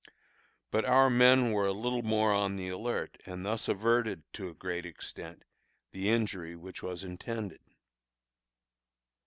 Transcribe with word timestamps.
But 0.71 0.83
our 0.83 1.11
men 1.11 1.51
were 1.51 1.67
a 1.67 1.73
little 1.73 2.01
more 2.01 2.33
on 2.33 2.55
the 2.55 2.69
alert, 2.69 3.21
and 3.27 3.45
thus 3.45 3.67
averted, 3.67 4.23
to 4.33 4.49
a 4.49 4.53
great 4.55 4.83
extent, 4.83 5.43
the 5.91 6.09
injury 6.09 6.55
which 6.55 6.81
was 6.81 7.03
intended. 7.03 7.61